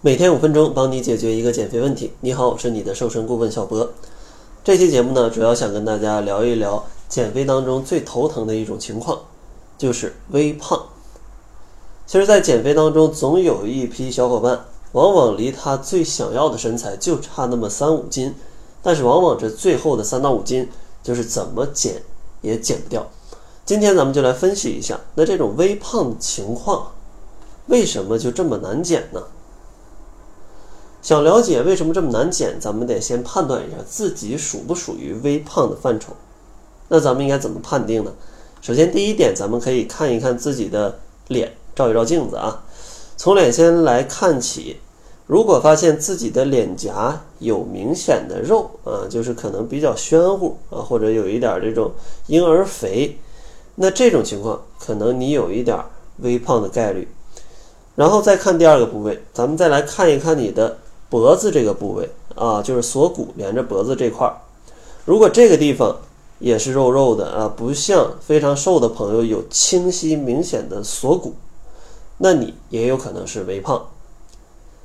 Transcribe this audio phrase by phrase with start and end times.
[0.00, 2.12] 每天五分钟，帮你解决一个减肥问题。
[2.20, 3.90] 你好，我是你的瘦身顾问小博。
[4.62, 9.22] 这期节目呢，主要想跟大家聊一聊减肥当中最头疼的一种情况，
[9.76, 10.80] 就是微胖。
[12.06, 18.36] 其实，在减肥当中，总有一批小伙伴，往往离他最想要的身材就差那么三五斤，
[18.80, 20.68] 但是往往这最后的三到五斤，
[21.02, 22.00] 就是怎么减
[22.42, 23.04] 也减不掉。
[23.64, 26.92] 今天咱们就来分析一下，那这种微胖情况，
[27.66, 29.20] 为什么就这么难减呢？
[31.08, 36.12] 想了解为什么这么难减，咱们得先判断一下自己属不属于微胖的范畴。
[36.88, 38.12] 那咱们应该怎么判定呢？
[38.60, 42.62] 首先，第一点，咱们可以看一看自己的脸，照一照镜子啊。
[43.16, 44.80] 从脸先来看起，
[45.26, 51.90] 如果发现自己的脸颊有明显的肉啊，就是可能比较宣乎啊，或者有一点这种
[52.26, 53.18] 婴儿肥，
[53.76, 55.82] 那这种情况可能你有一点
[56.18, 57.08] 微胖的概率。
[57.94, 60.76] 然后再看第二个部位，咱们再来看一看你的。
[61.10, 64.36] 脖子这个部位啊，就是锁骨连着脖子这块儿，
[65.04, 65.96] 如果这个地方
[66.38, 71.34] 也是肉肉的啊，不像非常瘦的朋友有清晰明显的锁骨，
[72.18, 73.88] 那你也有可能是微胖。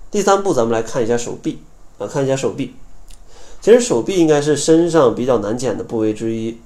[0.10, 1.60] 第三步，咱们来看一下手臂
[1.98, 2.74] 啊，看一下手臂。
[3.62, 6.60] 其实手臂应该是身上比较难减的部位之一。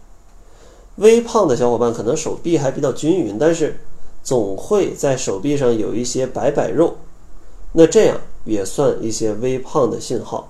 [0.98, 3.80] 微胖的小伙伴可能手臂还比较均匀，但是
[4.24, 6.98] 总会在手臂上有一些白白肉，
[7.74, 8.20] 那这样。
[8.48, 10.50] 也算一些微胖的信号。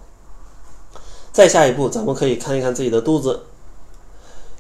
[1.34, 3.42] 再下一步，咱们可以看一看自己的肚子，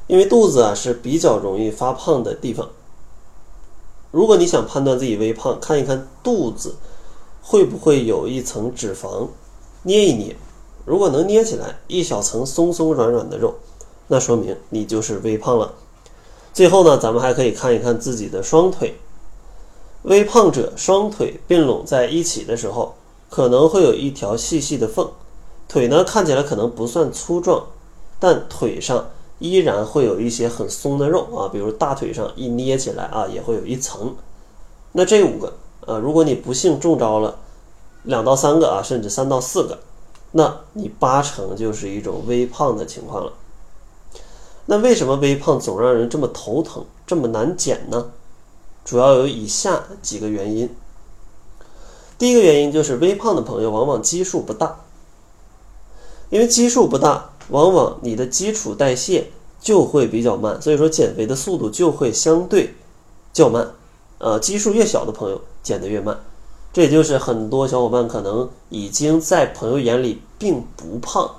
[0.07, 2.69] 因为肚子啊是比较容易发胖的地方。
[4.11, 6.75] 如果你想判断自己微胖，看一看肚子
[7.41, 9.27] 会不会有一层脂肪，
[9.83, 10.35] 捏一捏，
[10.85, 13.55] 如果能捏起来一小层松松软软的肉，
[14.07, 15.73] 那说明你就是微胖了。
[16.53, 18.95] 最后呢，咱们还可以看一看自己的双腿，
[20.03, 22.96] 微胖者双腿并拢在一起的时候。
[23.29, 25.09] 可能会有一条细细的缝，
[25.67, 27.65] 腿呢看起来可能不算粗壮，
[28.19, 34.15] 但腿上依然会有一些很松的肉啊，比如大腿上一捏起来啊，也会有一层。
[34.93, 35.53] 那这五个
[35.85, 37.37] 啊，如果你不幸中招了
[38.03, 39.79] 两到三个啊，甚至三到四个，
[40.31, 43.33] 那你八成就是一种微胖的情况了。
[44.65, 48.11] 那为什么微胖总让人这么头疼，这么难减呢？
[48.83, 50.73] 主要有以下几个原因。
[52.17, 54.79] 第一个原因就是微胖的朋友往往基数不大，
[56.29, 62.73] 因为基数不大，往往你的基础代谢就会比较慢，所以说减肥的速度就会相对
[63.31, 63.71] 较慢。
[64.17, 66.19] 呃，基数越小的朋友减得越慢，
[66.73, 71.35] 这也就是很多小伙伴可能已经在朋友眼里并不胖，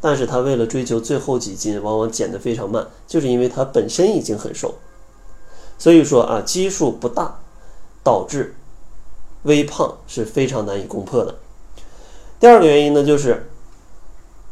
[0.00, 4.74] 但是他为了追求最后几斤，往往减得非常慢，就是因为他本身已经很瘦。
[5.76, 7.40] 所以说啊，基数不大
[8.02, 8.54] 导致。
[9.44, 11.36] 微胖是非常难以攻破的。
[12.38, 13.46] 第二个原因呢，就是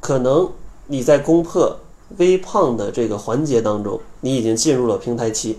[0.00, 0.50] 可能
[0.86, 1.78] 你在攻破
[2.16, 5.58] 微胖的这个环节当中，你已经进入了平台期。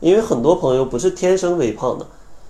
[0.00, 2.06] 因为很多朋友不是天生微胖的，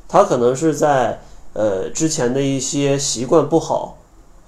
[0.09, 1.21] 他可能是在
[1.53, 3.99] 呃之前的一些习惯不好，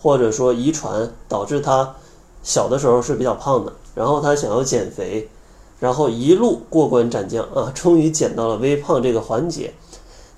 [0.00, 1.94] 或者说遗传导致他
[2.42, 5.28] 小的时候是比较胖的，然后他想要减肥，
[5.78, 9.72] 然后一路过关斩将啊，终于减到了微胖这个环节。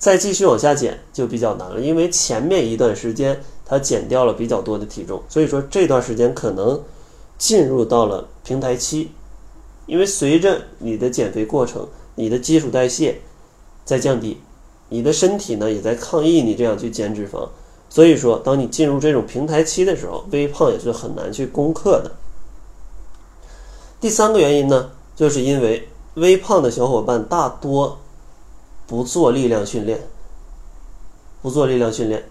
[0.00, 6.82] 再继续往下减就比较难了，因为前面一段时间它减掉了比较多的体重，所以说这段时间可能
[7.36, 9.10] 进入到了平台期。
[9.84, 13.20] 因为随着你的减肥过程，你的基础代谢
[13.84, 14.40] 在降低，
[14.88, 17.46] 你的身体呢也在抗议你这样去减脂肪，
[17.90, 22.12] 所以说当你进入这种平台期的时候，微胖也是很难去攻克的。
[24.00, 27.98] 第三个原因呢，就是因为微胖的小伙伴大多。
[28.90, 30.00] 不做力量训练，
[31.40, 32.24] 不做力量训练，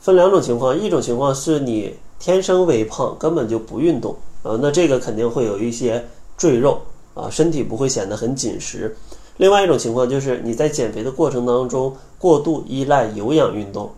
[0.00, 6.02] 分两种情况，一种情况是你天生微胖，根本就不运动，啊，那这个肯定会有一些
[6.38, 6.80] 赘肉
[7.12, 8.96] 啊，身体不会显得很紧实。
[9.36, 13.90] 另外一种情况就是你在减肥的过程当中过度依赖有氧运动，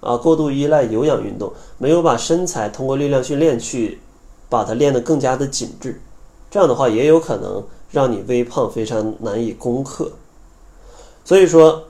[0.00, 4.00] 啊，过度依赖有氧运动，没有把身材通过力量训练去
[4.48, 6.00] 把它练得更加的紧致，
[6.50, 7.62] 这样的话也有可能
[7.92, 10.10] 让你微胖非常难以攻克。
[11.26, 11.82] 所以说，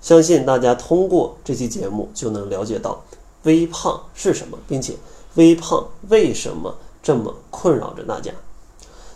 [0.00, 3.04] 相信大家通过这期节目就能了解到
[3.42, 4.94] 微胖是什么，并且
[5.34, 8.32] 微胖为什么这么困扰着大家。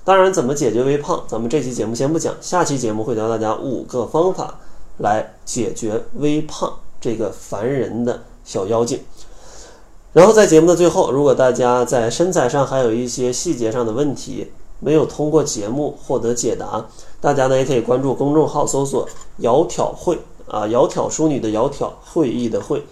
[0.05, 4.61] 当然，怎么解决微胖，咱们这期节目先不讲，下期节目会教大家五个方法
[4.99, 9.01] 来解决微胖这个烦人的小妖精。
[10.13, 16.85] 然后在节目的最后，如果大家在身材上还有一些细节上的问题，没有通过节目获得解答，
[17.21, 19.09] 大家呢也可以关注公众号搜索
[19.41, 22.83] “窈窕会”啊，窈窕淑女的窈窕，会议的会，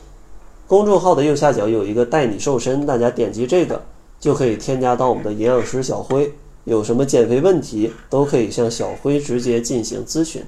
[0.67, 3.81] 公众号的右下角有一个“带你瘦身”，大家点击这个
[4.19, 6.33] 就可以添加到我们的营养师小辉。
[6.65, 10.43] 有什么减肥问题，都可以向小辉直接进行咨询。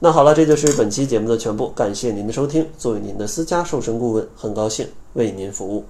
[0.00, 2.66] 那好了，这就是本期节目的全部，感谢您的收听。
[2.76, 5.84] 作为您的私家瘦身顾问，很高兴为您服务。